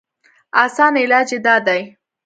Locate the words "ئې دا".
1.33-1.55